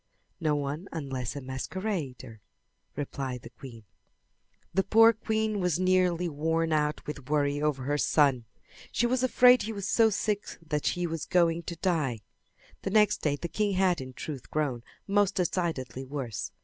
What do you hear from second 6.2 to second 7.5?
worn out with